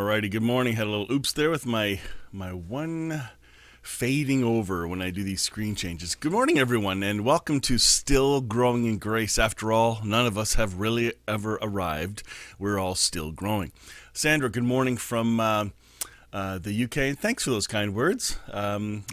[0.00, 0.30] Alrighty.
[0.30, 0.76] Good morning.
[0.76, 2.00] Had a little oops there with my
[2.32, 3.28] my one
[3.82, 6.14] fading over when I do these screen changes.
[6.14, 9.38] Good morning, everyone, and welcome to Still Growing in Grace.
[9.38, 12.22] After all, none of us have really ever arrived.
[12.58, 13.72] We're all still growing.
[14.14, 15.66] Sandra, good morning from uh,
[16.32, 17.18] uh, the UK.
[17.18, 18.38] Thanks for those kind words.
[18.50, 19.04] Um,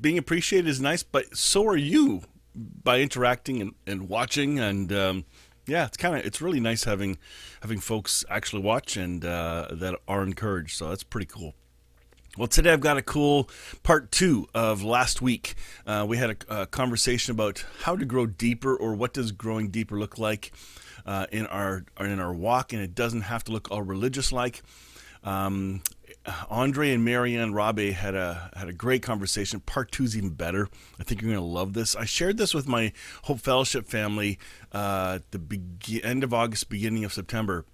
[0.00, 2.22] being appreciated is nice, but so are you
[2.54, 4.92] by interacting and, and watching and.
[4.92, 5.24] Um,
[5.66, 7.18] yeah, it's kind of it's really nice having
[7.60, 10.76] having folks actually watch and uh, that are encouraged.
[10.76, 11.54] So that's pretty cool.
[12.36, 13.48] Well, today I've got a cool
[13.84, 15.54] part two of last week.
[15.86, 19.68] Uh, we had a, a, conversation about how to grow deeper, or what does growing
[19.68, 20.52] deeper look like
[21.06, 24.62] uh, in our in our walk, and it doesn't have to look all religious like.
[25.22, 25.82] Um,
[26.48, 29.60] Andre and Marianne Rabe had a had a great conversation.
[29.60, 30.68] Part two is even better.
[30.98, 31.94] I think you're going to love this.
[31.94, 32.92] I shared this with my
[33.24, 34.38] Hope Fellowship family
[34.72, 37.66] uh, at the be- end of August, beginning of September,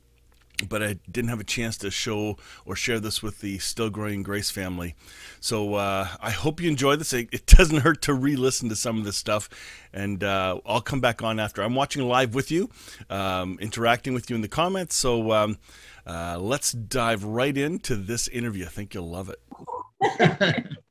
[0.69, 4.22] but I didn't have a chance to show or share this with the Still Growing
[4.22, 4.94] Grace family.
[5.41, 7.12] So uh, I hope you enjoy this.
[7.12, 9.48] It, it, doesn't hurt to re-listen to some of this stuff,
[9.92, 11.62] and uh, I'll come back on after.
[11.62, 12.70] I'm watching live with you,
[13.08, 14.97] um, interacting with you in the comments.
[14.97, 15.33] So.
[15.33, 15.58] Um,
[16.06, 18.64] uh, let's dive right into this interview.
[18.64, 20.66] I think you'll love it.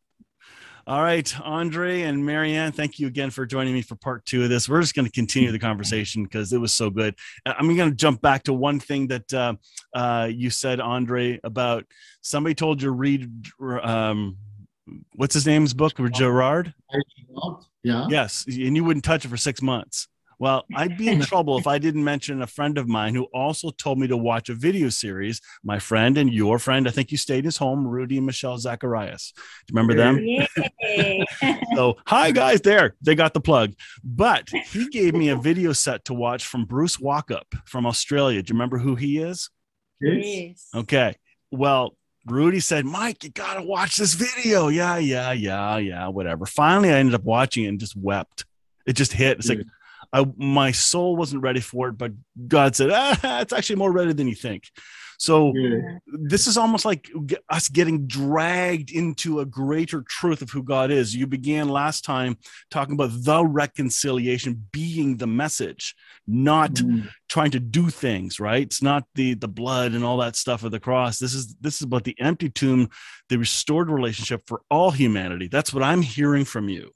[0.90, 4.50] All right, Andre and Marianne, thank you again for joining me for part two of
[4.50, 4.68] this.
[4.68, 7.14] We're just going to continue the conversation because it was so good.
[7.46, 9.54] I'm going to jump back to one thing that uh,
[9.94, 11.86] uh, you said, Andre, about
[12.22, 13.30] somebody told you read
[13.84, 14.38] um,
[15.14, 16.74] what's his name's book, Gerard.
[17.84, 18.08] Yeah.
[18.10, 20.08] Yes, and you wouldn't touch it for six months.
[20.40, 23.70] Well, I'd be in trouble if I didn't mention a friend of mine who also
[23.72, 25.42] told me to watch a video series.
[25.64, 28.58] My friend and your friend, I think you stayed in his home, Rudy and Michelle
[28.58, 29.34] Zacharias.
[29.68, 31.26] Do you remember them?
[31.76, 33.74] so, hi guys, there they got the plug.
[34.04, 38.42] But he gave me a video set to watch from Bruce Walkup from Australia.
[38.42, 39.50] Do you remember who he is?
[40.00, 40.70] Yes.
[40.74, 41.16] Okay.
[41.52, 44.70] Well, Rudy said, Mike, you got to watch this video.
[44.70, 46.46] Yeah, yeah, yeah, yeah, whatever.
[46.46, 48.46] Finally, I ended up watching it and just wept.
[48.86, 49.40] It just hit.
[49.40, 49.60] It's like,
[50.12, 52.14] I, my soul wasn't ready for it, but
[52.48, 54.70] God said, ah, it's actually more ready than you think.
[55.20, 55.98] So yeah.
[56.08, 57.12] this is almost like
[57.50, 61.14] us getting dragged into a greater truth of who God is.
[61.14, 62.38] You began last time
[62.72, 65.94] talking about the reconciliation being the message,
[66.26, 67.10] not mm.
[67.28, 68.62] trying to do things, right?
[68.62, 71.20] It's not the the blood and all that stuff of the cross.
[71.20, 72.90] This is this is about the empty tomb,
[73.28, 75.50] the restored relationship for all humanity.
[75.50, 76.92] That's what I'm hearing from you.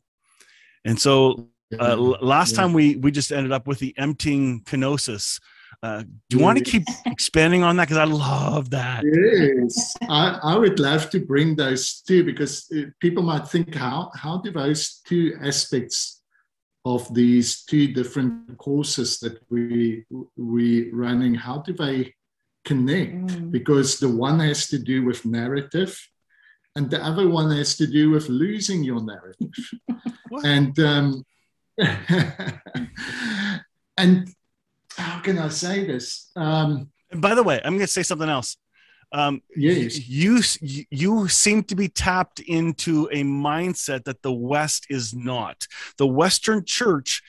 [0.85, 2.62] And so uh, last yeah.
[2.62, 5.40] time we we just ended up with the emptying kenosis.
[5.81, 7.90] Uh, do you want to keep expanding on that?
[7.90, 9.03] Because I love that.
[9.03, 14.12] Yes, I, I would love to bring those two because uh, people might think how
[14.16, 16.22] how do those two aspects
[16.85, 20.06] of these two different courses that we
[20.38, 22.13] we running how do they
[22.66, 23.28] connect?
[23.28, 23.51] Mm.
[23.51, 26.00] Because the one has to do with narrative,
[26.75, 29.53] and the other one has to do with losing your narrative.
[30.44, 31.25] and um,
[33.97, 34.29] and
[34.97, 36.31] how can I say this?
[36.35, 38.57] Um, and by the way, I'm going to say something else.
[39.11, 40.07] Um, yes.
[40.07, 40.41] You
[40.89, 45.67] you seem to be tapped into a mindset that the West is not.
[45.97, 47.22] The Western Church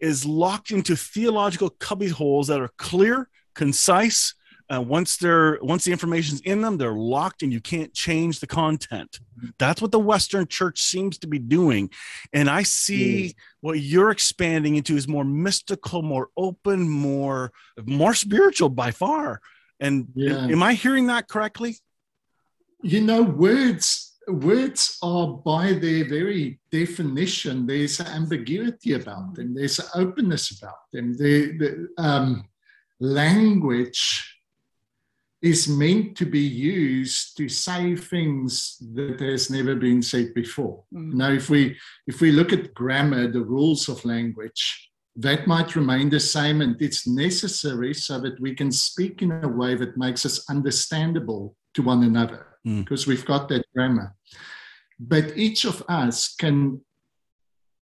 [0.00, 4.34] is locked into theological cubby holes that are clear, concise,
[4.74, 8.46] uh, once they're once the information's in them they're locked and you can't change the
[8.46, 9.20] content.
[9.58, 11.90] That's what the western church seems to be doing.
[12.32, 13.34] And i see mm.
[13.60, 17.52] what you're expanding into is more mystical more open more
[17.84, 19.40] more spiritual by far.
[19.78, 20.46] And yeah.
[20.46, 21.76] am i hearing that correctly?
[22.82, 29.54] You know words words are by their very definition there's ambiguity about them.
[29.54, 31.16] There's openness about them.
[31.16, 32.48] The, the um,
[32.98, 34.35] language
[35.46, 40.82] is meant to be used to say things that has never been said before.
[40.92, 41.14] Mm.
[41.14, 41.76] Now, if we
[42.06, 46.80] if we look at grammar, the rules of language, that might remain the same, and
[46.82, 51.82] it's necessary so that we can speak in a way that makes us understandable to
[51.82, 52.82] one another, mm.
[52.82, 54.14] because we've got that grammar.
[54.98, 56.80] But each of us can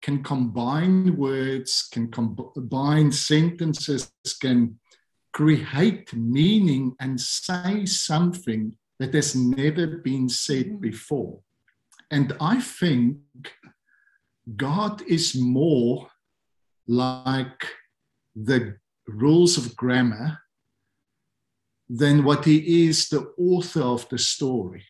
[0.02, 4.78] can combine words, can combine sentences, can
[5.38, 10.80] create meaning and say something that has never been said mm-hmm.
[10.90, 11.38] before.
[12.10, 13.18] And I think
[14.56, 16.08] God is more
[16.88, 17.62] like
[18.34, 20.40] the rules of grammar
[21.88, 24.84] than what he is the author of the story.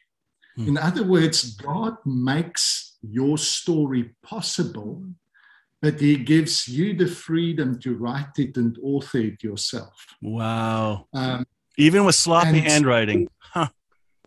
[0.56, 0.68] Hmm.
[0.68, 5.04] In other words, God makes your story possible,
[5.80, 10.06] but he gives you the freedom to write it and author it yourself.
[10.20, 11.06] Wow.
[11.14, 11.46] Um,
[11.76, 13.28] Even with sloppy handwriting.
[13.38, 13.68] Huh.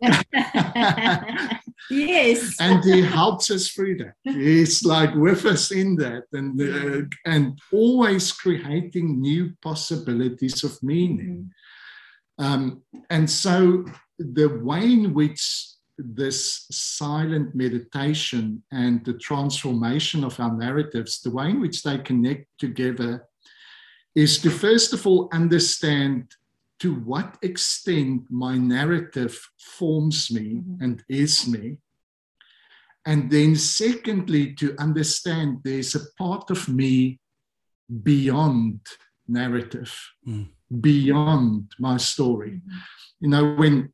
[1.90, 2.56] yes.
[2.58, 4.14] and he helps us through that.
[4.24, 11.50] He's like with us in that and, uh, and always creating new possibilities of meaning.
[12.40, 12.44] Mm-hmm.
[12.44, 13.84] Um, and so
[14.18, 15.66] the way in which
[16.04, 22.46] this silent meditation and the transformation of our narratives, the way in which they connect
[22.58, 23.26] together
[24.14, 26.34] is to first of all understand
[26.80, 30.82] to what extent my narrative forms me mm-hmm.
[30.82, 31.76] and is me.
[33.06, 37.20] And then, secondly, to understand there's a part of me
[38.02, 38.80] beyond
[39.28, 39.92] narrative,
[40.26, 40.48] mm.
[40.80, 42.60] beyond my story.
[42.60, 42.78] Mm-hmm.
[43.20, 43.92] You know, when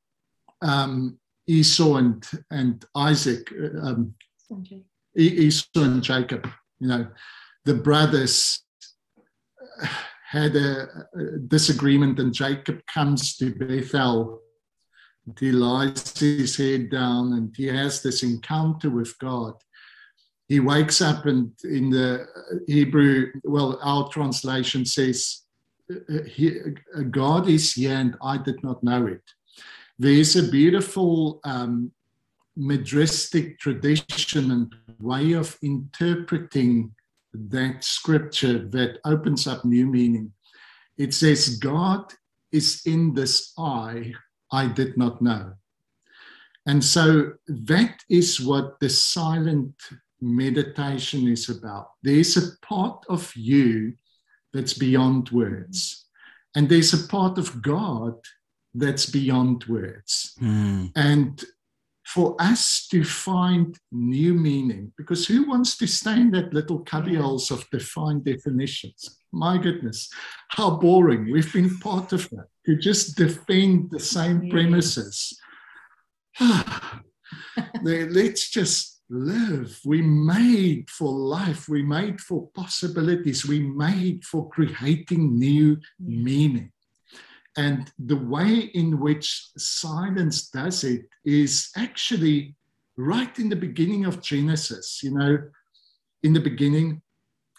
[0.63, 4.15] um, Esau and, and Isaac, uh, um,
[5.17, 6.47] Esau and Jacob,
[6.79, 7.09] you know,
[7.65, 8.63] the brothers
[9.83, 9.89] uh,
[10.29, 14.41] had a, a disagreement, and Jacob comes to Bethel.
[15.41, 19.55] He lies his head down and he has this encounter with God.
[20.49, 25.43] He wakes up, and in the uh, Hebrew, well, our translation says,
[27.11, 29.23] God is here, and I did not know it
[29.99, 31.91] there's a beautiful um,
[32.59, 36.95] Midrashic tradition and way of interpreting
[37.33, 40.33] that scripture that opens up new meaning.
[40.97, 42.13] It says, God
[42.51, 44.13] is in this eye
[44.51, 45.53] I did not know.
[46.67, 49.75] And so that is what the silent
[50.21, 51.93] meditation is about.
[52.03, 53.95] There's a part of you
[54.53, 56.07] that's beyond words,
[56.55, 58.15] and there's a part of God
[58.75, 60.35] that's beyond words.
[60.41, 60.93] Mm.
[60.95, 61.45] And
[62.07, 67.51] for us to find new meaning, because who wants to stay in that little cubbyholes
[67.51, 69.19] of defined definitions?
[69.31, 70.09] My goodness,
[70.49, 71.31] how boring.
[71.31, 75.39] We've been part of that, to just defend the same premises.
[77.83, 79.79] Let's just live.
[79.85, 81.69] We made for life.
[81.69, 83.47] We made for possibilities.
[83.47, 86.73] We made for creating new meaning.
[87.59, 92.55] And the way in which silence does it is actually
[92.97, 95.01] right in the beginning of Genesis.
[95.03, 95.33] You know,
[96.23, 97.03] in the beginning,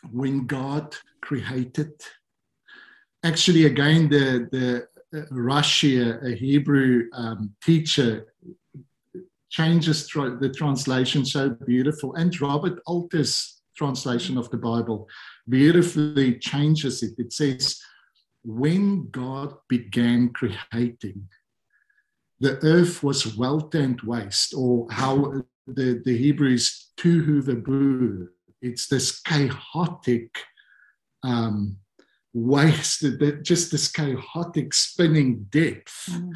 [0.10, 1.92] when God created,
[3.26, 4.88] actually, again, the, the
[5.20, 8.26] uh, Rashi, a Hebrew um, teacher,
[9.50, 12.16] changes the translation so beautiful.
[12.16, 15.10] And Robert Alter's translation of the Bible
[15.50, 17.16] beautifully changes it.
[17.18, 17.82] It says,
[18.50, 21.30] when God began creating,
[22.40, 28.28] the earth was welter and waste, or how the, the Hebrews tohu vabohu.
[28.62, 30.36] It's this chaotic
[31.24, 31.78] um,
[32.34, 33.06] waste,
[33.44, 36.10] just this chaotic spinning depth.
[36.10, 36.32] Mm.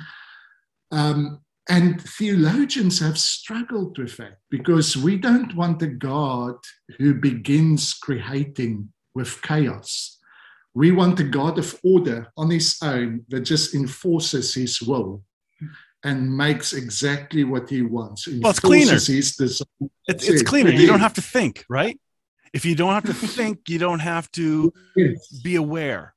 [0.91, 6.57] Um, and theologians have struggled with that because we don't want a God
[6.99, 10.12] who begins creating with chaos.
[10.75, 15.23] We want a God of order on his own that just enforces his will
[16.03, 18.27] and makes exactly what he wants.
[18.27, 18.95] Well, it's cleaner.
[18.95, 19.61] It's,
[20.07, 20.71] it's cleaner.
[20.71, 21.99] You don't have to think, right?
[22.53, 25.41] If you don't have to think, you don't have to yes.
[25.43, 26.13] be aware.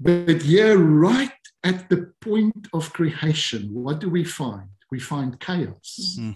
[0.00, 4.68] But yeah, right at the point of creation, what do we find?
[4.90, 6.16] We find chaos.
[6.18, 6.32] Mm-hmm.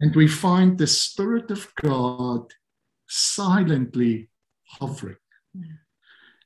[0.00, 2.52] And we find the Spirit of God
[3.08, 4.30] silently
[4.64, 5.16] hovering.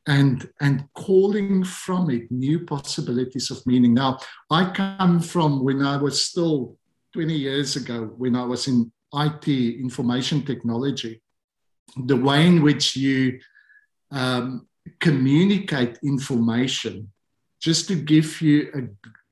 [0.09, 3.95] And and calling from it new possibilities of meaning.
[3.95, 4.19] Now
[4.51, 6.79] i come from when i was still
[7.13, 11.21] 20 years ago when i was in it information technology
[12.05, 13.41] the way in which you
[14.11, 14.67] um,
[15.01, 17.11] communicate information
[17.61, 18.71] just to give you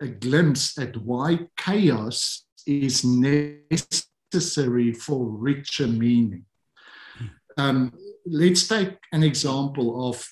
[0.00, 6.44] a, a glimpse at why chaos is necessary for richer meaning.
[7.56, 7.92] Um,
[8.26, 10.26] let's take an example of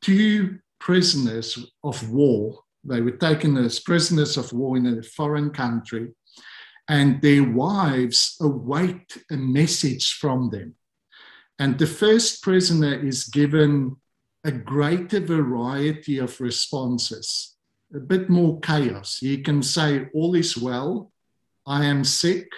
[0.00, 2.60] two prisoners of war.
[2.84, 6.08] They were taken as prisoners of war in a foreign country,
[6.88, 10.74] and their wives await a message from them.
[11.58, 13.96] And the first prisoner is given
[14.44, 17.56] a greater variety of responses,
[17.94, 19.18] a bit more chaos.
[19.20, 21.12] He can say, All is well,
[21.66, 22.48] I am sick,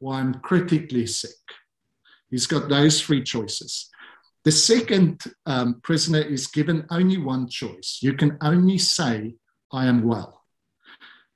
[0.00, 1.30] or I'm critically sick.
[2.30, 3.90] He's got those three choices.
[4.46, 7.98] The second um, prisoner is given only one choice.
[8.00, 9.34] You can only say,
[9.72, 10.44] I am well.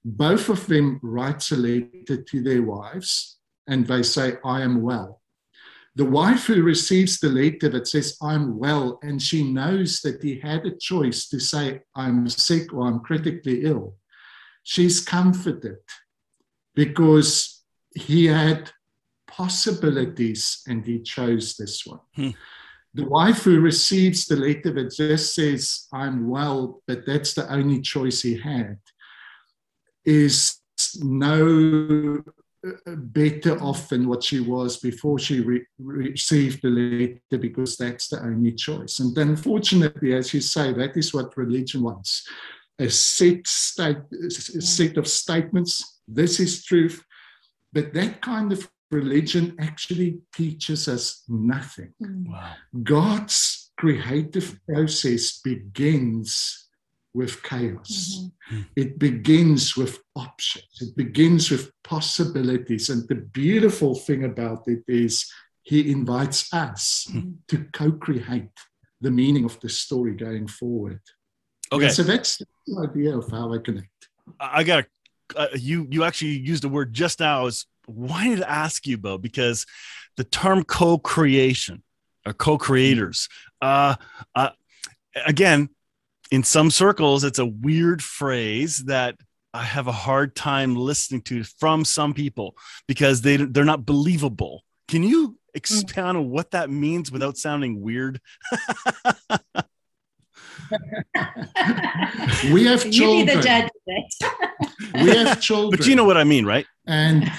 [0.04, 5.22] Both of them write a letter to their wives and they say, I am well.
[5.96, 10.38] The wife who receives the letter that says, I'm well, and she knows that he
[10.38, 13.96] had a choice to say, I'm sick or I'm critically ill,
[14.62, 15.78] she's comforted
[16.76, 18.70] because he had
[19.26, 21.98] possibilities and he chose this one.
[22.14, 22.30] Hmm.
[22.94, 27.80] The wife who receives the letter that just says, I'm well, but that's the only
[27.80, 28.78] choice he had,
[30.04, 30.58] is
[30.96, 32.22] no
[32.66, 38.08] uh, better off than what she was before she re- received the letter because that's
[38.08, 38.98] the only choice.
[38.98, 42.28] And then, unfortunately, as you say, that is what religion wants
[42.80, 46.00] a set, state, a set of statements.
[46.08, 47.04] This is truth.
[47.72, 51.92] But that kind of religion actually teaches us nothing.
[52.02, 52.28] Mm.
[52.28, 52.52] Wow.
[52.82, 56.68] God's creative process begins
[57.14, 58.28] with chaos.
[58.52, 58.60] Mm-hmm.
[58.76, 62.90] It begins with options, it begins with possibilities.
[62.90, 65.30] And the beautiful thing about it is
[65.62, 67.30] he invites us mm-hmm.
[67.48, 68.50] to co create
[69.00, 71.00] the meaning of the story going forward.
[71.72, 71.88] Okay.
[71.88, 74.08] so that's the idea of how I connect.
[74.40, 74.86] I got
[75.36, 75.86] uh, you.
[75.90, 77.46] You actually used the word just now.
[77.46, 77.50] I
[77.90, 79.66] was wanting to ask you about because
[80.16, 81.82] the term co-creation
[82.26, 83.28] or co-creators.
[83.60, 83.94] Uh,
[84.34, 84.50] uh,
[85.26, 85.68] again,
[86.30, 89.16] in some circles, it's a weird phrase that
[89.52, 92.54] I have a hard time listening to from some people
[92.86, 94.62] because they they're not believable.
[94.86, 98.20] Can you expound on what that means without sounding weird?
[102.52, 103.18] we have children.
[103.18, 103.68] You be the judge
[104.94, 105.70] we have children.
[105.70, 106.66] But you know what I mean, right?
[106.86, 107.30] And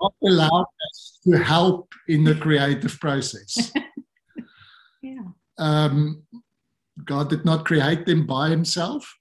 [0.00, 3.72] God allowed us to help in the creative process.
[5.02, 5.22] yeah.
[5.58, 6.22] Um,
[7.04, 9.14] God did not create them by himself.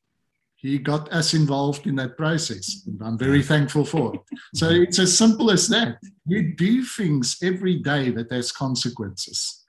[0.56, 2.84] He got us involved in that process.
[2.88, 4.22] And I'm very thankful for it.
[4.56, 5.98] So it's as simple as that.
[6.26, 9.64] You do things every day that has consequences.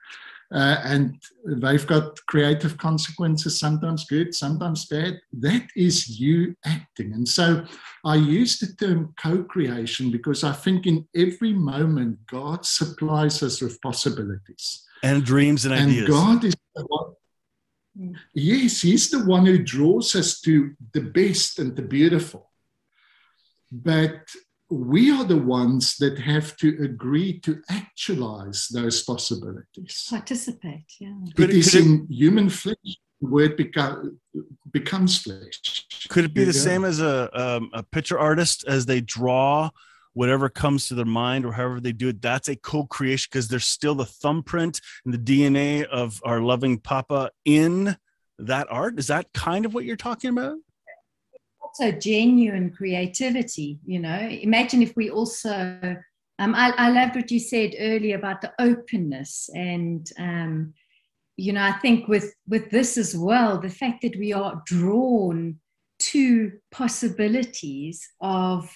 [0.50, 5.20] Uh, and they've got creative consequences, sometimes good, sometimes bad.
[5.32, 7.12] That is you acting.
[7.12, 7.66] And so
[8.04, 13.60] I use the term co creation because I think in every moment, God supplies us
[13.60, 16.08] with possibilities and dreams and, and ideas.
[16.08, 17.14] And God is the one
[18.32, 22.50] Yes, he's the one who draws us to the best and the beautiful.
[23.72, 24.20] But
[24.70, 30.06] we are the ones that have to agree to actualize those possibilities.
[30.10, 31.14] Participate, yeah.
[31.38, 32.76] It is in human flesh
[33.20, 34.14] where it beca-
[34.70, 35.86] becomes flesh.
[36.08, 39.70] Could it be the same as a, um, a picture artist as they draw
[40.12, 42.20] whatever comes to their mind or however they do it?
[42.20, 46.78] That's a co creation because there's still the thumbprint and the DNA of our loving
[46.78, 47.96] Papa in
[48.38, 48.98] that art.
[48.98, 50.56] Is that kind of what you're talking about?
[51.68, 55.96] Also genuine creativity you know imagine if we also
[56.40, 60.74] um, I, I loved what you said earlier about the openness and um,
[61.36, 65.58] you know i think with with this as well the fact that we are drawn
[65.98, 68.68] to possibilities of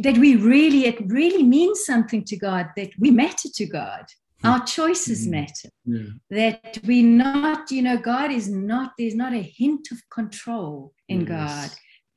[0.00, 4.04] that we really it really means something to god that we matter to god
[4.42, 5.30] our choices mm-hmm.
[5.30, 6.10] matter yeah.
[6.30, 11.20] that we not you know god is not there's not a hint of control in
[11.20, 11.28] yes.
[11.28, 11.70] god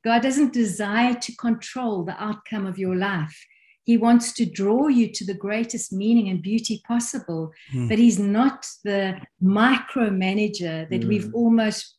[0.08, 3.38] God doesn't desire to control the outcome of your life.
[3.84, 7.90] He wants to draw you to the greatest meaning and beauty possible, mm.
[7.90, 11.08] but He's not the micromanager that mm.
[11.08, 11.96] we've almost,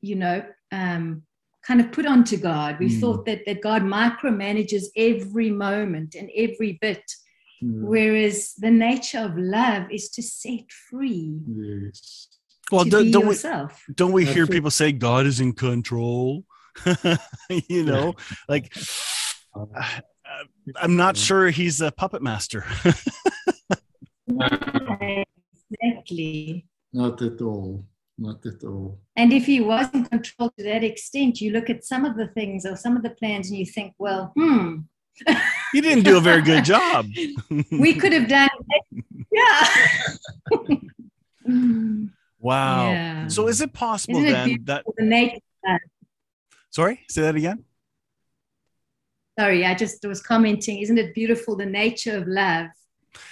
[0.00, 1.22] you know, um,
[1.66, 2.78] kind of put onto God.
[2.80, 2.98] We mm.
[2.98, 7.04] thought that, that God micromanages every moment and every bit,
[7.60, 7.86] hmm.
[7.86, 11.40] whereas the nature of love is to set free.
[11.46, 12.28] Yes.
[12.72, 13.36] Well, don't, don't we,
[13.94, 16.46] don't we hear people say God is in control?
[17.68, 18.14] you know,
[18.48, 18.74] like
[20.76, 22.64] I'm not sure he's a puppet master.
[25.70, 26.66] exactly.
[26.92, 27.84] Not at all.
[28.16, 29.00] Not at all.
[29.16, 32.28] And if he was in control to that extent, you look at some of the
[32.28, 34.78] things or some of the plans and you think, well, hmm.
[35.74, 37.06] you didn't do a very good job.
[37.72, 38.48] we could have done,
[39.32, 39.66] yeah.
[42.38, 42.90] wow.
[42.90, 43.28] Yeah.
[43.28, 45.38] So is it possible Isn't then it that the nature
[46.74, 47.64] Sorry, say that again.
[49.38, 50.80] Sorry, I just was commenting.
[50.80, 52.66] Isn't it beautiful the nature of love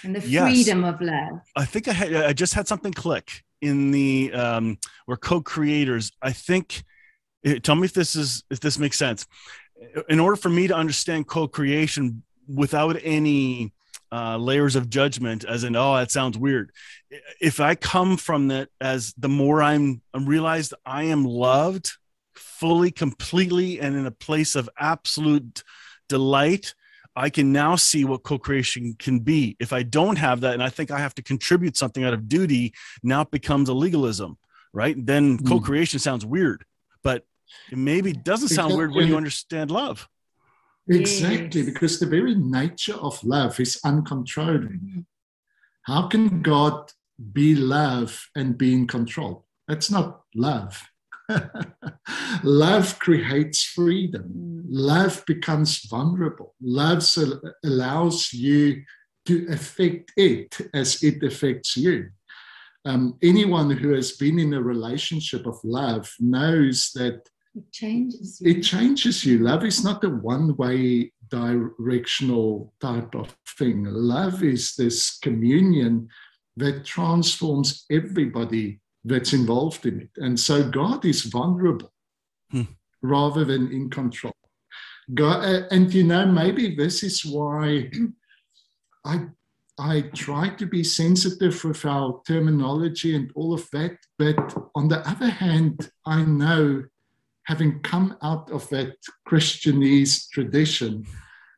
[0.05, 0.53] and the Yes.
[0.53, 1.39] freedom of love.
[1.53, 6.09] I think I had I just had something click in the um we're co-creators.
[6.21, 6.85] I think
[7.45, 9.27] eh, tell me if this is if this makes sense.
[10.07, 13.73] In order for me to understand co-creation without any
[14.09, 16.71] uh, layers of judgment, as in, oh, that sounds weird.
[17.41, 21.91] If I come from that as the more I'm, I'm realized I am loved
[22.63, 25.63] fully, completely, and in a place of absolute
[26.07, 26.73] delight,
[27.13, 29.57] I can now see what co-creation can be.
[29.59, 32.29] If I don't have that, and I think I have to contribute something out of
[32.29, 34.37] duty, now it becomes a legalism,
[34.71, 34.95] right?
[35.11, 35.45] Then Mm.
[35.49, 36.63] co-creation sounds weird,
[37.03, 37.25] but
[37.69, 40.07] it maybe doesn't sound Because- weird when you understand love.
[40.87, 41.69] Exactly, Yes.
[41.73, 45.05] because the very nature of love is uncontrolling.
[45.81, 46.93] How can God
[47.33, 49.45] be love and be in control?
[49.67, 50.73] That's not love.
[52.43, 54.23] love creates freedom.
[54.35, 54.61] Mm.
[54.69, 56.55] Love becomes vulnerable.
[56.61, 57.03] Love
[57.63, 58.83] allows you
[59.25, 62.09] to affect it as it affects you.
[62.85, 67.21] Um, anyone who has been in a relationship of love knows that
[67.55, 68.41] It changes.
[68.41, 68.51] you.
[68.51, 69.39] it changes you.
[69.39, 73.85] Love is not a one way directional type of thing.
[73.85, 76.09] Love is this communion
[76.57, 80.09] that transforms everybody that's involved in it.
[80.17, 81.91] And so God is vulnerable
[82.51, 82.63] Hmm.
[83.01, 84.33] rather than in control.
[85.13, 87.89] God, uh, and you know, maybe this is why
[89.05, 89.27] I
[89.79, 93.97] I try to be sensitive with our terminology and all of that.
[94.19, 94.37] But
[94.75, 96.83] on the other hand, I know
[97.45, 98.95] having come out of that
[99.27, 101.05] Christianese tradition,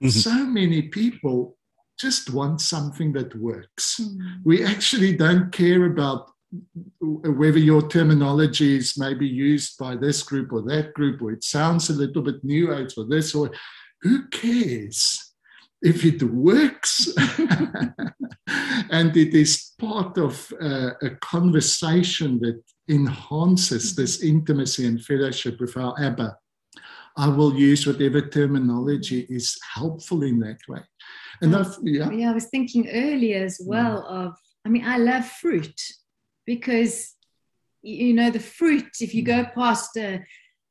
[0.02, 0.12] Mhm.
[0.12, 1.58] so many people
[2.00, 4.00] just want something that works.
[4.00, 4.18] Mm.
[4.46, 6.32] We actually don't care about
[7.02, 11.90] whether your terminology is maybe used by this group or that group, or it sounds
[11.90, 13.52] a little bit new age or this, or
[14.02, 15.34] who cares?
[15.82, 17.14] If it works
[18.90, 25.78] and it is part of uh, a conversation that enhances this intimacy and fellowship with
[25.78, 26.38] our Abba,
[27.18, 30.82] I will use whatever terminology is helpful in that way.
[31.42, 31.54] And
[31.84, 35.80] yeah, Yeah, I was thinking earlier as well of, I mean, I love fruit
[36.46, 37.14] because,
[37.82, 40.24] you know, the fruit, if you go past a,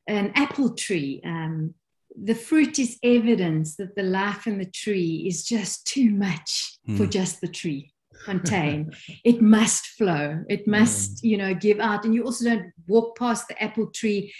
[0.06, 1.74] an apple tree, um,
[2.22, 7.04] the fruit is evidence that the life in the tree is just too much for
[7.04, 7.10] Hmm.
[7.10, 7.92] just the tree
[8.24, 8.92] contain.
[9.24, 10.44] It must flow.
[10.48, 12.04] It must you know give out.
[12.04, 14.32] And you also don't walk past the apple tree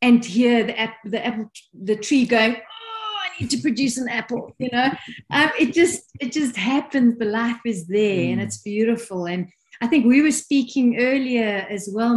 [0.00, 4.08] and hear the, app, the apple the tree going oh i need to produce an
[4.08, 4.90] apple you know?
[5.30, 7.18] Um, it just it just happens.
[7.18, 8.44] The life is there and Mm.
[8.44, 9.26] it's beautiful.
[9.26, 9.42] And
[9.82, 12.14] i think we were speaking earlier as well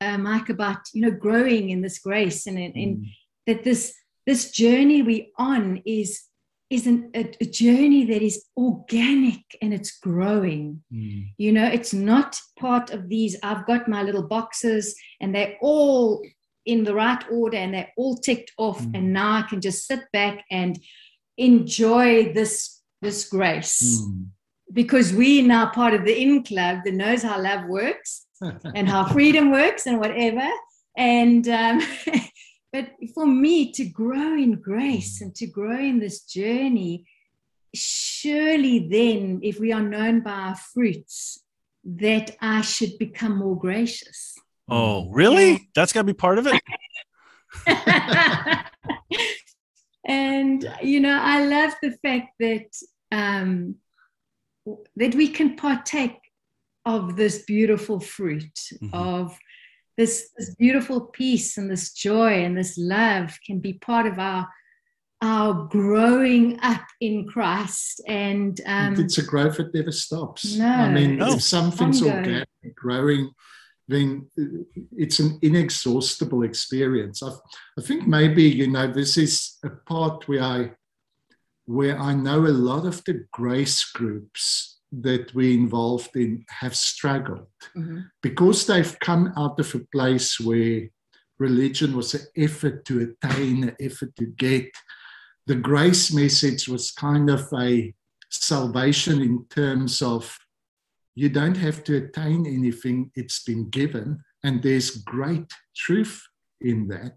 [0.00, 3.10] uh, mike about you know growing in this grace and in, Mm.
[3.46, 3.94] that this
[4.26, 6.10] this journey we on is
[6.70, 11.26] is an, a, a journey that is organic and it's growing Mm.
[11.38, 14.84] you know it's not part of these i've got my little boxes
[15.20, 16.22] and they're all
[16.66, 18.94] in the right order and they're all ticked off Mm.
[18.96, 20.78] and now i can just sit back and
[21.36, 24.26] enjoy this this grace Mm.
[24.72, 28.26] Because we now part of the in club that knows how love works
[28.74, 30.48] and how freedom works and whatever.
[30.96, 31.82] And um,
[32.72, 37.06] but for me to grow in grace and to grow in this journey,
[37.74, 41.40] surely then, if we are known by our fruits,
[41.84, 44.34] that I should become more gracious.
[44.68, 45.68] Oh, really?
[45.74, 46.62] That's got to be part of it.
[50.06, 52.66] and you know, I love the fact that
[53.12, 53.76] um,
[54.96, 56.18] that we can partake
[56.86, 58.90] of this beautiful fruit Mhm.
[58.92, 59.38] of
[59.96, 64.48] this, this beautiful peace and this joy and this love can be part of our
[65.22, 70.56] our growing up in Christ and um, it's a growth that never stops.
[70.56, 71.32] No, I mean, No.
[71.34, 72.18] if something's ongoing.
[72.18, 73.30] organic, growing,
[73.88, 74.28] then
[74.98, 77.22] it's an inexhaustible experience.
[77.22, 77.30] I,
[77.78, 80.72] I think maybe you know this is a part where I
[81.66, 87.48] where I know a lot of the grace groups that we involved in have struggled
[87.74, 90.88] mhm, because they've come out of a place where
[91.38, 94.70] religion was an effort to attain, an effort to get.
[95.46, 97.92] The grace message was kind of a
[98.30, 100.38] salvation in terms of
[101.14, 106.22] you don't have to attain anything, it's been given, and there's great truth
[106.60, 107.16] in that.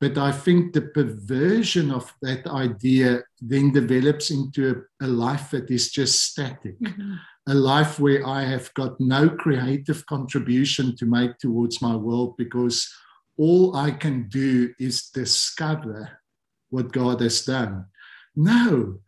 [0.00, 5.70] But I think the perversion of that idea then develops into a, a life that
[5.70, 11.38] is just static mhm, a life where I have got no creative contribution to make
[11.38, 12.86] towards my world because
[13.38, 16.10] all I can do is discover
[16.70, 17.86] what God has done.
[18.34, 18.98] No,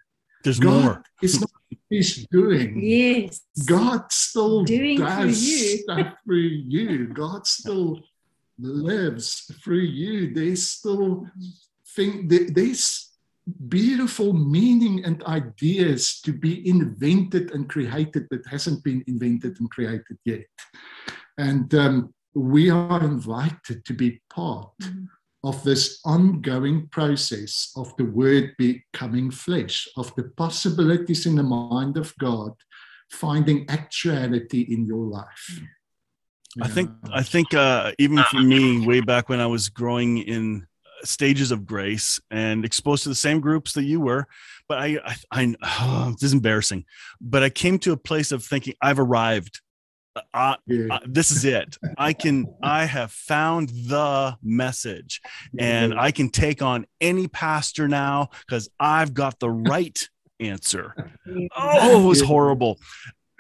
[0.44, 1.02] There's God more.
[1.20, 1.50] is not
[1.90, 2.80] is doing.
[2.82, 3.40] Yes.
[3.66, 5.78] God still Doing does through you.
[5.78, 6.38] stuff through
[6.76, 7.06] you.
[7.08, 7.98] God still
[8.58, 10.34] lives through you.
[10.34, 11.26] they still
[11.96, 13.10] think there- there's
[13.68, 20.18] beautiful meaning and ideas to be invented and created that hasn't been invented and created
[20.24, 20.46] yet.
[21.38, 25.08] And um, we are invited to be part Mhm.
[25.44, 31.96] of this ongoing process of the word becoming flesh, of the possibilities in the mind
[31.96, 32.52] of God
[33.10, 35.62] finding actuality in your life.
[36.60, 40.66] I think I think uh, even for me, way back when I was growing in
[41.04, 44.26] stages of grace and exposed to the same groups that you were,
[44.68, 46.84] but I I, I oh, this is embarrassing,
[47.20, 49.60] but I came to a place of thinking I've arrived.
[50.34, 50.94] Uh, Yeah.
[50.96, 51.76] uh, this is it.
[51.96, 55.20] I can I have found the message,
[55.58, 60.08] and I can take on any pastor now because I've got the right
[60.40, 60.94] answer.
[61.60, 62.78] Oh, it was horrible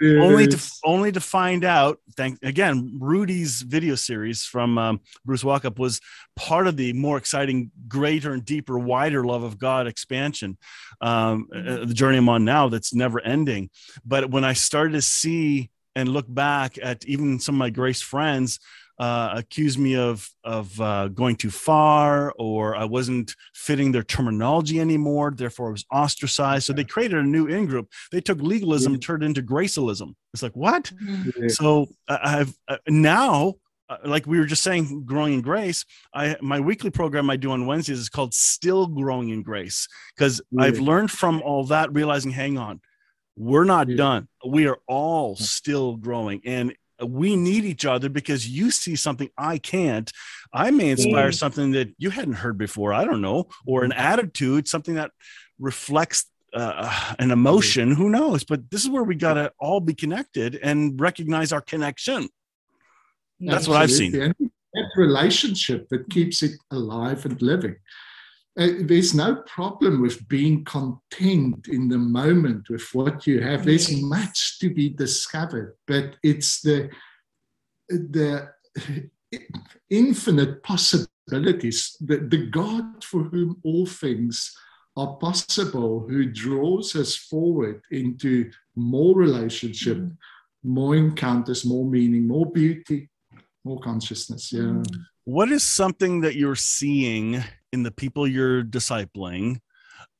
[0.00, 5.78] only to only to find out thank again rudy's video series from um, bruce walkup
[5.78, 6.00] was
[6.36, 10.56] part of the more exciting greater and deeper wider love of god expansion
[11.00, 13.70] um, uh, the journey i'm on now that's never ending.
[14.04, 18.00] But when i started to see and look back at even some of my grace
[18.00, 18.60] friends
[18.98, 24.80] uh, accuse me of of uh, going too far or I wasn't fitting their terminology
[24.80, 25.32] anymore.
[25.34, 26.66] Therefore, I was ostracized.
[26.66, 27.88] So they created a new in group.
[28.10, 30.14] They took legalism, and turned it into gracealism.
[30.34, 30.90] It's like what?
[31.36, 31.48] Yeah.
[31.48, 33.54] So I- I've uh, now,
[33.88, 35.84] uh, like we were just saying, growing in grace.
[36.12, 40.40] I my weekly program I do on Wednesdays is called Still Growing in Grace because
[40.58, 42.80] I've learned from all that, realizing, hang on,
[43.36, 43.96] we're not Yeah.
[43.96, 44.28] done.
[44.46, 49.58] We are all still growing, and we need each other because you see something I
[49.58, 50.10] can't.
[50.52, 51.30] I may inspire Yeah.
[51.30, 52.92] something that you hadn't heard before.
[52.92, 55.12] I don't know, or an attitude, something that
[55.58, 57.30] reflects uh, uh an mm-hmm.
[57.32, 57.92] emotion.
[57.92, 58.44] Who knows?
[58.44, 62.28] But this is where we got to all be connected and recognize our connection.
[63.40, 64.14] That's what I've seen.
[64.20, 64.34] And
[64.74, 67.76] that relationship that keeps it alive and living.
[68.58, 73.64] Uh, there's no problem with being content in the moment with what you have.
[73.64, 76.90] There's much to be discovered, but it's the
[77.88, 78.48] the
[79.90, 81.96] infinite possibilities.
[82.00, 84.52] The, the God for whom all things
[84.96, 90.16] are possible, who draws us forward into more relationship, Mhm.
[90.64, 93.08] more encounters, more meaning, more beauty,
[93.64, 94.52] more consciousness.
[94.52, 94.82] Yeah.
[95.24, 99.60] What is something that you're seeing in the people you're discipling?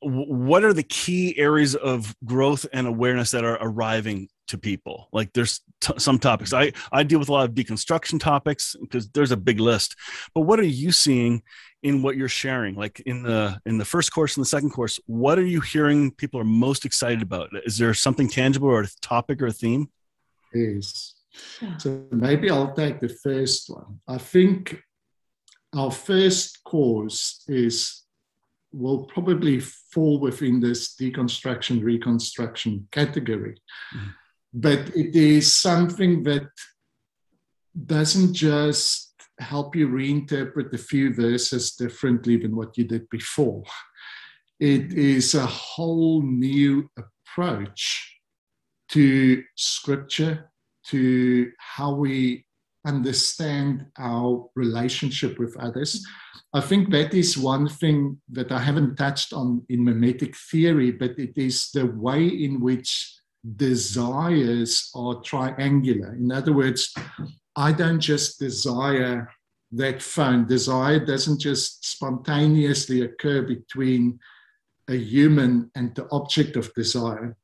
[0.00, 5.08] What are the key areas of growth and awareness that are arriving to people?
[5.12, 6.52] Like there's t- some topics.
[6.52, 9.96] I, I deal with a lot of deconstruction topics because there's a big list.
[10.34, 11.42] But what are you seeing
[11.82, 12.76] in what you're sharing?
[12.76, 16.12] Like in the in the first course and the second course, what are you hearing
[16.12, 17.50] people are most excited about?
[17.64, 19.88] Is there something tangible or a topic or a theme?
[20.54, 21.14] Yes.
[21.78, 24.00] So maybe I'll take the first one.
[24.08, 24.82] I think
[25.74, 28.04] our first course is
[28.72, 33.56] will probably fall within this deconstruction reconstruction category.
[33.94, 34.14] Mhm.
[34.52, 36.50] But it is something that
[37.86, 43.64] doesn't just help you reinterpret a few verses differently than what you did before.
[44.58, 48.20] It is a whole new approach
[48.88, 50.50] to scripture,
[50.86, 52.46] to how we
[52.88, 55.92] understand our relationship with others.
[55.94, 56.58] Mm-hmm.
[56.58, 61.18] I think that is one thing that I haven't touched on in mimetic theory, but
[61.18, 62.90] it is the way in which
[63.56, 66.14] desires are triangular.
[66.14, 66.94] In other words,
[67.54, 69.28] I don't just desire
[69.72, 70.46] that phone.
[70.46, 74.18] Desire doesn't just spontaneously occur between
[74.88, 77.36] a human and the object of desire,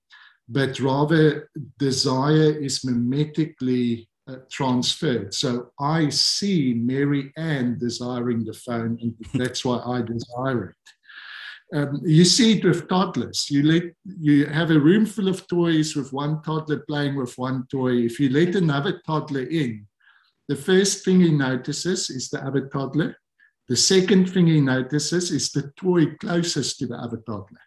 [0.48, 5.34] but rather desire is mimetically uh, transferred.
[5.34, 11.76] So I see Marianne desiring the phone, and that's why I desire it.
[11.76, 13.50] Um, you see it with toddlers.
[13.50, 17.66] You let you have a room full of toys with one toddler playing with one
[17.70, 17.92] toy.
[17.96, 19.86] If you let another toddler in,
[20.46, 23.16] the first thing he notices is the other toddler.
[23.66, 27.60] The second thing he notices is the toy closest to the other toddler.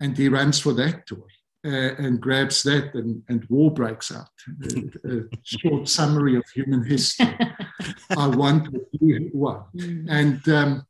[0.00, 1.28] And he runs for that toy
[1.64, 4.28] uh, and grabs that, and, and war breaks out.
[4.64, 7.36] A, a short summary of human history.
[8.16, 9.66] I want what you want.
[10.08, 10.86] And um,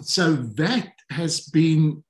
[0.00, 2.02] so that has been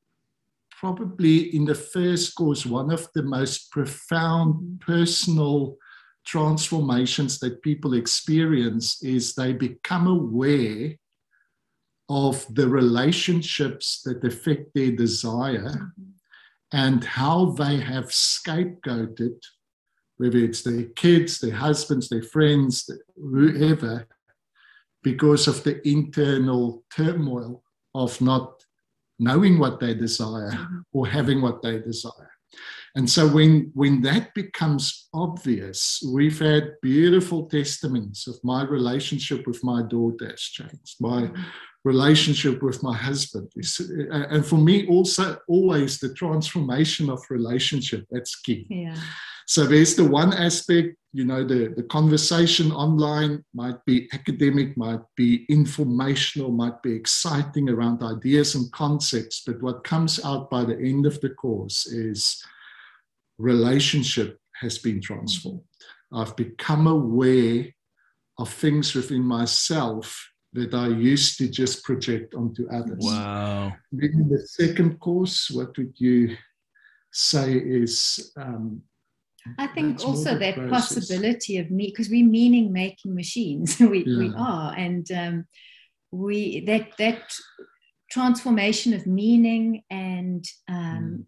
[0.70, 5.76] probably in the first course one of the most profound personal
[6.24, 10.94] transformations that people experience is they become aware
[12.08, 15.92] of the relationships that affect their desire
[16.72, 19.40] and how they have scapegoated,
[20.16, 24.06] whether it's their kids, their husbands, their friends, whoever,
[25.02, 27.62] because of the internal turmoil
[27.94, 28.64] of not
[29.18, 30.80] knowing what they desire mm-hmm.
[30.92, 32.30] or having what they desire.
[32.96, 39.62] And so when, when that becomes obvious, we've had beautiful testaments of my relationship with
[39.62, 41.30] my daughter has changed, my
[41.84, 43.50] relationship with my husband.
[43.56, 48.66] Is, uh, and for me, also, always the transformation of relationship, that's key.
[48.68, 48.96] Yeah.
[49.46, 55.00] So there's the one aspect, you know, the, the conversation online might be academic, might
[55.16, 59.42] be informational, might be exciting around ideas and concepts.
[59.46, 62.44] But what comes out by the end of the course is
[63.38, 65.62] relationship has been transformed.
[66.12, 67.66] I've become aware
[68.38, 72.98] of things within myself that I used to just project onto others.
[73.00, 73.72] Wow.
[73.92, 76.36] Then the second course, what would you
[77.12, 78.82] say is um,
[79.58, 80.94] I think also that process.
[80.94, 83.78] possibility of me because we're meaning making machines.
[83.80, 84.18] we, yeah.
[84.18, 85.46] we are, and um,
[86.10, 87.34] we that that
[88.10, 91.24] transformation of meaning and um, mm.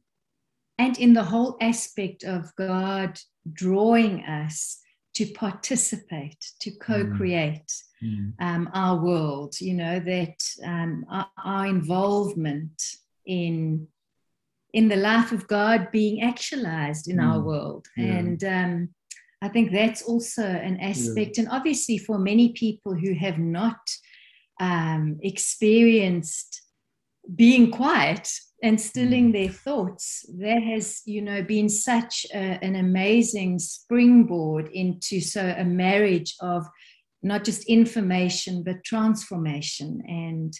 [0.80, 3.20] And in the whole aspect of God
[3.52, 4.80] drawing us
[5.12, 7.70] to participate, to co-create
[8.02, 8.32] mm.
[8.40, 9.60] um, our world.
[9.60, 12.78] You know that um, our, our involvement
[13.26, 13.88] in
[14.72, 17.26] in the life of God being actualized in mm.
[17.28, 17.86] our world.
[17.96, 18.04] Yeah.
[18.18, 18.72] And um,
[19.42, 21.36] I think that's also an aspect.
[21.36, 21.42] Yeah.
[21.42, 23.82] And obviously, for many people who have not
[24.60, 26.62] um, experienced
[27.34, 29.32] being quiet and stilling mm.
[29.32, 35.64] their thoughts, there has, you know, been such a, an amazing springboard into so a
[35.64, 36.66] marriage of
[37.22, 40.54] not just information but transformation and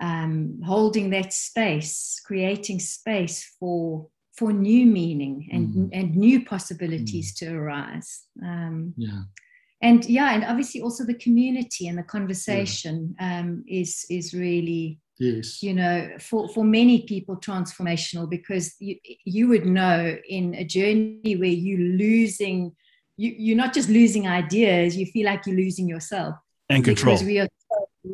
[0.00, 5.88] um, holding that space, creating space for for new meaning and mm.
[5.92, 7.38] and new possibilities mm.
[7.38, 8.24] to arise.
[8.42, 9.22] Um, yeah.
[9.82, 13.40] And yeah, and obviously also the community and the conversation yeah.
[13.40, 19.48] um, is is really yes you know for for many people transformational because you you
[19.48, 22.72] would know in a journey where you losing
[23.16, 26.34] you you're not just losing ideas you feel like you're losing yourself
[26.68, 27.48] and control because we are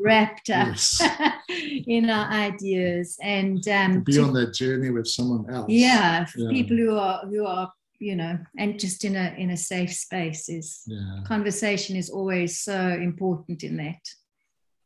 [0.01, 1.03] wrapped up yes.
[1.87, 5.67] in our ideas and um, be to, on that journey with someone else.
[5.69, 9.57] Yeah, yeah, people who are who are you know, and just in a in a
[9.57, 11.23] safe space is yeah.
[11.27, 14.01] conversation is always so important in that.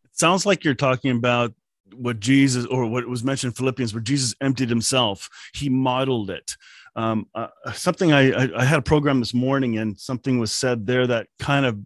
[0.05, 1.55] It sounds like you're talking about
[1.95, 5.29] what Jesus or what was mentioned in Philippians, where Jesus emptied himself.
[5.55, 6.57] He modeled it.
[6.95, 10.87] Um, uh, something I, I, I had a program this morning, and something was said
[10.87, 11.79] there that kind of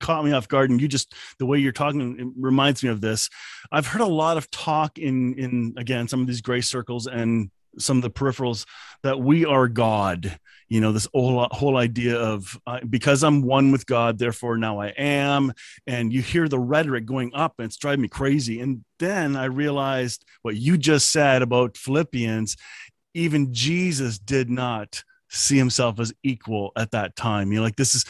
[0.00, 3.28] caught me off guard and you just the way you're talking reminds me of this
[3.72, 7.50] i've heard a lot of talk in in again some of these gray circles and
[7.78, 8.66] some of the peripherals
[9.02, 10.38] that we are god
[10.68, 14.80] you know this whole whole idea of uh, because i'm one with god therefore now
[14.80, 15.52] i am.
[15.86, 18.60] And you hear the rhetoric going up and it's driving me crazy.
[18.60, 22.56] And then i realized what you just said about philippians
[23.14, 27.52] even jesus did not see himself as equal at that time.
[27.52, 28.04] You know like this is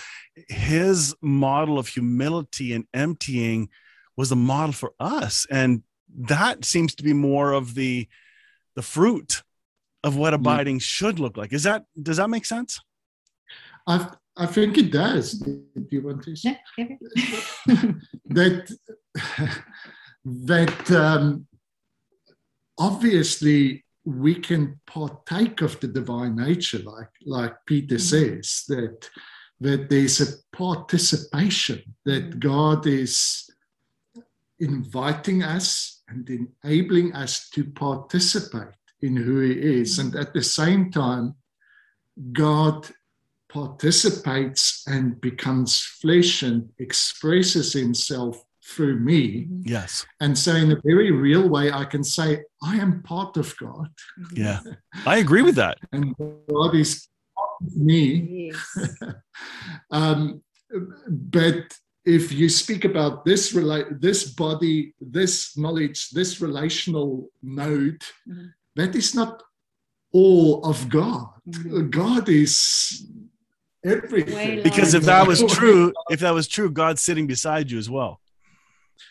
[0.49, 3.69] his model of humility and emptying
[4.17, 5.47] was the model for us.
[5.51, 5.83] And
[6.17, 8.09] that seems to be more of the
[8.75, 9.43] the fruit
[10.05, 10.81] of what abiding yeah.
[10.81, 12.81] should look like is that does that make sense
[13.87, 16.59] i i think it does do you want to say
[18.27, 18.77] that
[20.25, 21.47] that um,
[22.79, 28.37] obviously we can partake of the divine nature like like peter mm-hmm.
[28.39, 29.11] says that
[29.61, 32.39] that there's a participation, that.
[32.41, 33.51] God is
[34.61, 39.99] inviting us and enabling us to participate in who He is.
[39.99, 41.35] And at the same time,
[42.33, 42.89] God
[43.49, 49.49] participates and becomes flesh and expresses Himself through me.
[49.63, 50.07] Yes.
[50.21, 53.89] And so, in a very real way, I can say, I am part of God.
[54.35, 54.61] Yeah.
[55.07, 55.79] I agree with that.
[55.93, 57.09] and God is
[57.75, 58.53] me.
[58.53, 58.95] Yes.
[59.91, 60.43] um,
[61.09, 68.47] but if you speak about this relate, this body, this knowledge, this relational node, mm-hmm.
[68.79, 69.43] That is not
[70.13, 71.27] all of God.
[71.49, 71.91] Mm-hmm.
[71.91, 73.07] God is
[73.85, 74.63] everything.
[74.63, 78.21] Because if that was true, if that was true, God's sitting beside you as well.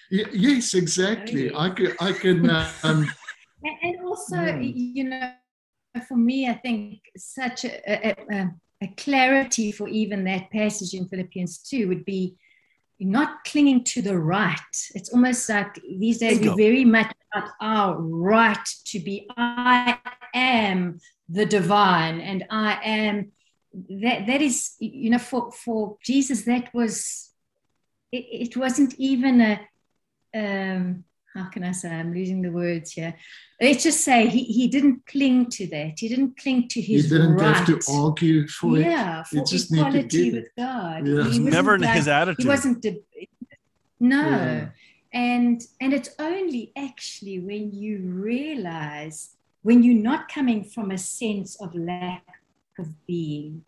[0.10, 1.54] Y- yes, exactly.
[1.54, 1.94] I can.
[2.00, 2.50] I can.
[2.84, 3.10] Um,
[3.84, 4.60] and also, yeah.
[4.60, 5.32] you know,
[6.08, 8.50] for me, I think such a, a,
[8.84, 12.38] a, clarity for even that passage in Philippians 2 would be
[13.00, 14.76] not clinging to the right.
[14.94, 19.98] It's almost like these days we're very much about our right to be, I
[20.34, 23.32] am the divine and I am
[23.90, 27.32] that that is you know for for Jesus that was
[28.12, 29.60] it, it wasn't even a
[30.34, 31.04] um
[31.36, 33.14] how can I say I'm losing the words here
[33.62, 37.10] let's just say he, he didn't cling to that he didn't cling to his he
[37.10, 37.56] didn't right.
[37.56, 40.48] have to argue for yeah it for just need to equality with.
[40.58, 41.14] God Yeah.
[41.14, 42.44] It It was He wasn't never in like- his attitude.
[42.44, 43.04] he wasn't de-
[44.00, 44.70] no Yeah.
[45.18, 49.32] And and it's only actually when you realize
[49.64, 52.24] when you're not coming from a sense of lack
[52.78, 53.64] of being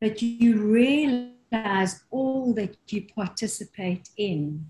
[0.00, 4.64] but you realize all that you participate in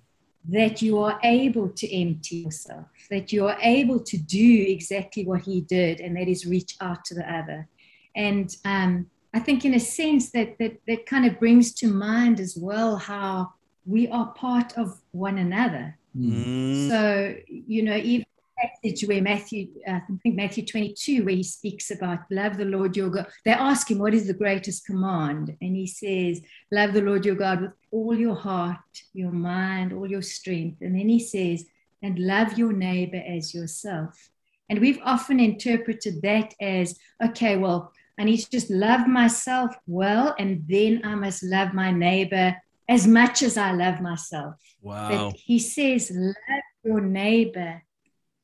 [0.49, 5.43] that you are able to empty yourself that you are able to do exactly what
[5.43, 7.69] he did and that is reach out to the other.
[8.17, 12.41] And um, i think in a sense that, that that kind of brings to mind
[12.41, 13.53] as well how
[13.87, 16.89] we are part of one another Mm.
[16.89, 18.27] So, you know, even
[18.59, 22.97] passage where Matthew, uh, I think Matthew 22, where he speaks about love the Lord
[22.97, 23.27] your God.
[23.45, 25.57] They ask him, What is the greatest command?
[25.61, 26.41] And he says,
[26.71, 28.79] Love the Lord your God with all your heart,
[29.13, 30.81] your mind, all your strength.
[30.81, 31.65] And then he says,
[32.03, 34.31] And love your neighbor as yourself.
[34.69, 40.35] And we've often interpreted that as, okay, well, I need to just love myself well,
[40.39, 42.57] and then I must love my neighbor
[42.89, 45.09] as much as I love myself wow.
[45.09, 46.35] that he says, love
[46.83, 47.83] your neighbor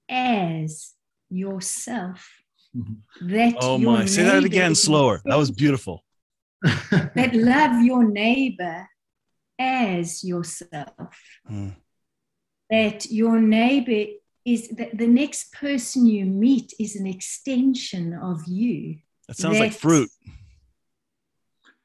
[0.08, 0.92] as
[1.30, 2.28] yourself.
[2.76, 2.96] Mhm.
[3.22, 4.04] That Oh my!
[4.06, 5.22] Say that again, slower.
[5.24, 6.04] That was beautiful.
[7.14, 8.88] That love your neighbor
[9.58, 11.20] as yourself.
[11.50, 11.76] Mm.
[12.70, 14.12] That your neighbor
[14.44, 18.98] is that the next person you meet is an extension of you.
[19.28, 20.10] That sounds like fruit.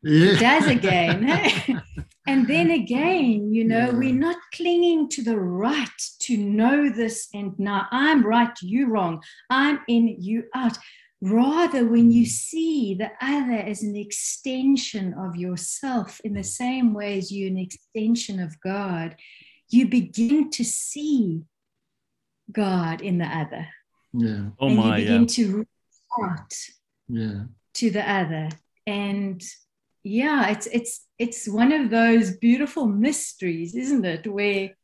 [0.04, 1.84] It does again.
[2.30, 3.98] and then again, you know, Yeah.
[4.00, 9.15] we're not clinging to the right to know this and now I'm right, you wrong,
[9.50, 10.78] I'm in, you out.
[11.22, 12.30] Rather, when you mm.
[12.30, 17.58] see the other as an extension of yourself in the same way as you're an
[17.58, 19.15] extension of God,
[19.70, 21.44] you begin to see
[22.52, 23.68] God in the other.
[24.13, 24.98] yeah, Oh and my!
[24.98, 25.36] you begin Yeah.
[25.38, 25.68] to reach
[26.24, 26.54] out
[27.10, 27.39] yeah,
[27.80, 28.46] to the other
[28.88, 29.42] and
[30.04, 34.76] yeah it's it's it's one of those beautiful mysteries isn't it where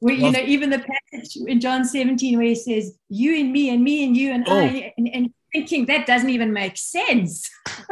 [0.00, 0.78] where you know even the
[1.12, 4.44] passage in john 17 where he says you and me and me and you and
[4.46, 4.58] Oh.
[4.58, 7.48] i and, and thinking that doesn't even make sense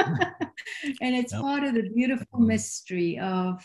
[1.00, 1.40] and it's Yep.
[1.42, 3.64] part of the beautiful mystery of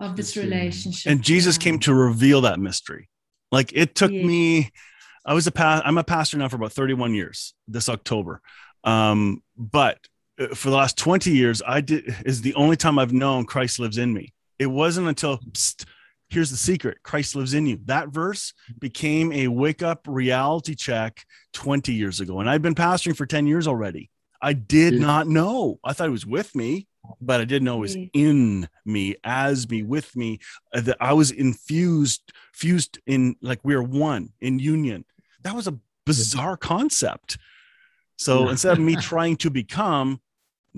[0.00, 3.08] of this relationship And Jesus came to reveal that mystery.
[3.50, 4.24] Like it took Yeah.
[4.24, 4.70] me.
[5.26, 7.52] I was a pa- I'm a pastor now for about 31 years.
[7.66, 8.40] This October,
[8.84, 9.98] um, but
[10.54, 13.98] for the last 20 years, I did is the only time I've known Christ lives
[13.98, 14.32] in me.
[14.58, 15.84] It wasn't until psst,
[16.28, 17.78] here's the secret: Christ lives in you.
[17.84, 23.16] That verse became a wake up reality check 20 years ago, and I've been pastoring
[23.16, 24.10] for 10 years already.
[24.40, 25.00] I did Yeah.
[25.00, 25.80] not know.
[25.84, 26.86] I thought he was with me,
[27.20, 30.38] but I didn't know it was in me, as me, with me.
[30.72, 35.04] uh, That I was infused, fused in like we are one in union.
[35.42, 37.38] That was a bizarre concept.
[38.16, 38.50] So Yeah.
[38.52, 40.20] instead of me trying to become,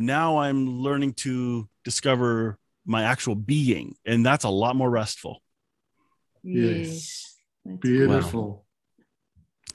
[0.01, 5.43] now I'm learning to discover my actual being, and that's a lot more restful.
[6.43, 8.65] yes, That's beautiful.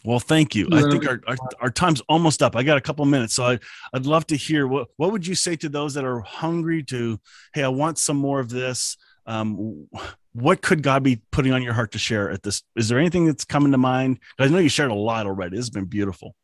[0.03, 0.67] Well, thank you.
[0.71, 2.55] I think our, our, our time's almost up.
[2.55, 3.59] I got a couple minutes, so I,
[3.91, 7.19] I'd love to hear what what would you say to those that are hungry to,
[7.53, 8.97] hey, I want some more of this.
[9.25, 9.87] Um,
[10.33, 12.61] what could God be putting on your heart to share at this?
[12.75, 14.19] Is there anything that's coming to mind?
[14.37, 15.55] Because I know you shared a lot already.
[15.55, 16.35] This has been beautiful.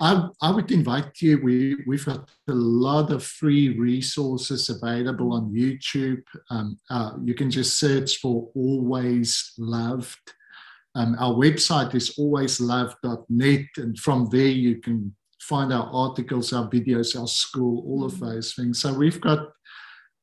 [0.00, 1.40] I, I would invite you.
[1.42, 6.22] We, we've got a lot of free resources available on YouTube.
[6.50, 10.34] Um, uh, you can just search for Always Loved.
[10.94, 17.18] Um, our website is alwaysloved.net, and from there you can find our articles, our videos,
[17.18, 18.80] our school, all of those things.
[18.80, 19.48] So we've got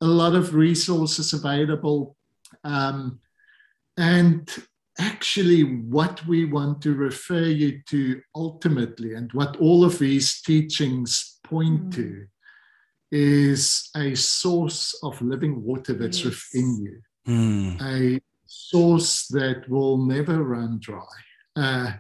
[0.02, 2.15] a lot of resources available.
[2.63, 3.19] Um,
[3.97, 4.50] and
[4.99, 11.39] actually what we want to refer you to ultimately and what all of these teachings
[11.43, 11.95] point Mm.
[11.95, 12.27] to
[13.12, 16.25] is a source of living water that's Yes.
[16.25, 17.77] within you Hmm.
[17.81, 21.15] a source that will never run dry
[21.56, 21.91] uh,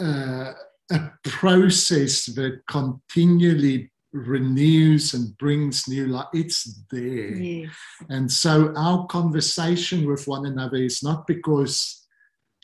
[0.00, 0.52] uh,
[0.90, 7.70] a process that continually renews and brings new life it's there yes.
[8.08, 12.06] and so our conversation with one another is not because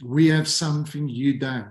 [0.03, 1.68] we have something you don't,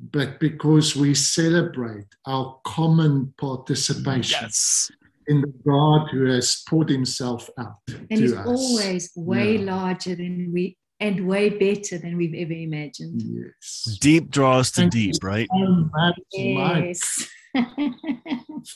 [0.00, 4.90] but because we celebrate our common participation Yes.
[5.28, 8.44] in the God who has poured himself out and to he's us.
[8.44, 9.72] always way Yeah.
[9.76, 13.22] larger than we and way better than we've ever imagined.
[13.22, 13.96] Yes.
[14.00, 15.48] Deep draws to Thank deep, right?
[15.56, 17.28] so much, Mike, Yes.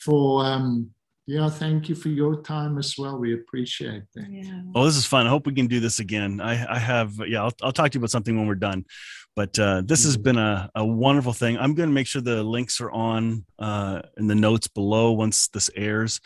[0.03, 0.91] for um,
[1.27, 3.19] yeah, thank you for your time as well.
[3.19, 4.27] We appreciate that.
[4.31, 4.61] yeah.
[4.75, 5.27] Oh, this is fun.
[5.27, 6.39] I hope we can do this again.
[6.41, 8.85] I, I have, yeah, I'll, I'll talk to you about something when we're done.
[9.35, 10.23] But uh, this has Mhm.
[10.23, 11.57] been a, a wonderful thing.
[11.59, 15.49] I'm going to make sure the links are on uh, in the notes below once
[15.49, 16.21] this airs.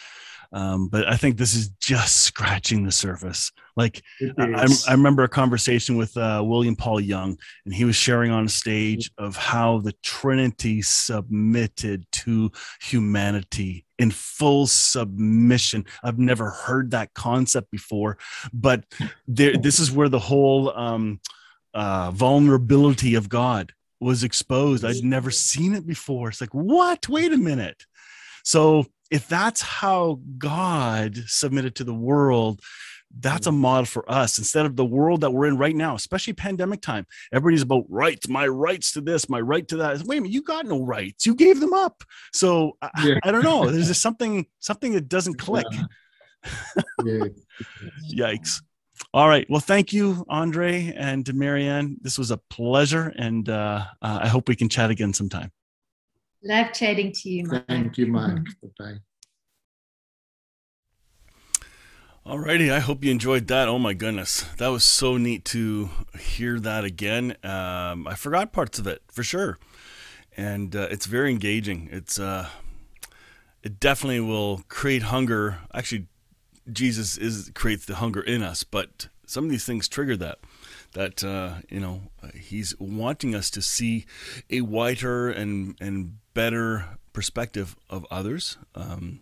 [0.50, 3.52] Um, but I think this is just scratching the surface.
[3.76, 4.02] Like
[4.38, 8.48] I, I- remember a conversation with uh, William Paul Young, and he was sharing on
[8.48, 15.84] stage of how the Trinity submitted to humanity in full submission.
[16.02, 18.16] I've never heard that concept before,
[18.52, 18.84] but
[19.26, 21.20] there, this is where the whole um,
[21.74, 24.84] uh, vulnerability of God was exposed.
[24.84, 26.28] I'd never seen it before.
[26.28, 27.08] It's like, what?
[27.08, 27.84] Wait a minute.
[28.44, 32.60] So, if that's how God submitted to the world,
[33.20, 36.34] that's a model for us instead of the world that we're in right now, especially
[36.34, 37.06] pandemic time.
[37.32, 40.02] Everybody's about rights, my rights to this, my right to that.
[40.02, 41.26] Wait a minute, you got no rights.
[41.26, 42.04] You gave them up.
[42.32, 43.18] So I, Yeah.
[43.24, 43.70] I don't know.
[43.70, 45.66] There's just something something that doesn't click.
[47.04, 47.24] Yeah.
[48.14, 48.62] Yikes.
[49.12, 49.46] All right.
[49.50, 51.96] Well, thank you, Andre and Marianne.
[52.00, 55.50] This was a pleasure, and uh, uh, I hope we can chat again sometime.
[56.42, 57.66] Love chatting to you, Mike.
[57.66, 58.44] Thank you, Mike.
[58.62, 58.98] Bye-bye.
[62.24, 62.70] All righty.
[62.70, 63.68] I hope you enjoyed that.
[63.68, 67.36] Oh my goodness, that was so neat to hear that again.
[67.42, 69.58] Um, I forgot parts of it for sure,
[70.36, 71.88] and uh, it's very engaging.
[71.90, 72.50] It's uh,
[73.62, 75.60] it definitely will create hunger.
[75.72, 76.06] Actually,
[76.70, 80.38] Jesus is creates the hunger in us, but some of these things trigger that.
[80.92, 82.02] That uh, you know,
[82.34, 84.04] he's wanting us to see
[84.50, 88.58] a wider and and better perspective of others.
[88.76, 89.18] Um,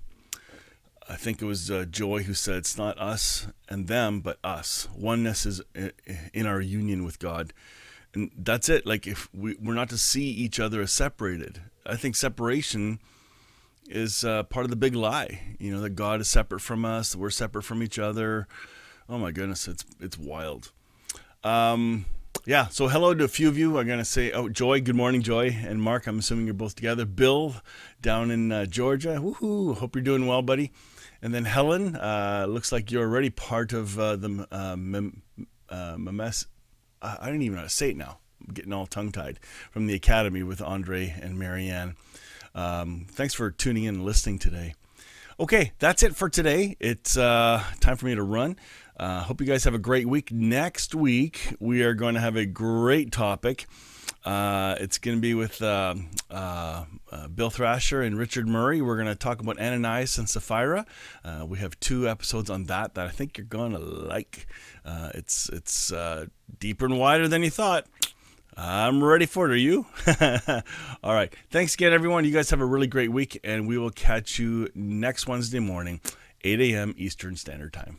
[1.08, 4.86] I think it was uh, Joy who said, "It's not us and them, but us.
[4.94, 5.62] Oneness is
[6.34, 7.54] in our union with God,
[8.12, 8.84] and that's it.
[8.84, 11.62] Like if we, we're not to see each other as separated.
[11.86, 12.98] I think separation
[13.88, 15.56] is uh, part of the big lie.
[15.58, 18.46] You know that God is separate from us, that we're separate from each other.
[19.08, 20.70] Oh my goodness, it's it's wild.
[21.42, 22.04] Um,
[22.46, 22.68] yeah.
[22.68, 23.76] So hello to a few of you.
[23.76, 24.80] I'm gonna say, oh, Joy.
[24.80, 26.06] Good morning, Joy and Mark.
[26.06, 27.04] I'm assuming you're both together.
[27.04, 27.56] Bill,
[28.00, 29.18] down in uh, Georgia.
[29.20, 29.76] Woohoo!
[29.76, 30.70] Hope you're doing well, buddy.
[31.20, 35.22] And then Helen, uh, looks like you're already part of uh, the uh, mem-
[35.68, 36.46] uh, Memes.
[37.02, 38.18] I don't even know how to say it now.
[38.46, 39.40] I'm getting all tongue tied
[39.70, 41.96] from the Academy with Andre and Marianne.
[42.54, 44.74] Um, thanks for tuning in and listening today.
[45.38, 46.76] Okay, that's it for today.
[46.80, 48.56] It's uh, time for me to run.
[48.98, 50.32] Uh, hope you guys have a great week.
[50.32, 53.66] Next week, we are going to have a great topic.
[54.24, 55.94] Uh, it's going to be with uh,
[56.30, 58.80] uh, uh, Bill Thrasher and Richard Murray.
[58.80, 60.84] We're going to talk about Ananias and Sapphira.
[61.24, 64.46] Uh, we have two episodes on that that I think you're going to like.
[64.84, 65.92] Uh, it's it's
[66.58, 67.86] deeper and wider than you thought.
[68.56, 69.52] I'm ready for it.
[69.52, 69.86] Are you?
[71.04, 71.32] All right.
[71.50, 72.24] Thanks again, everyone.
[72.24, 76.00] You guys have a really great week, and we will catch you next Wednesday morning,
[76.42, 76.94] 8 a.m.
[76.96, 77.98] Eastern Standard Time.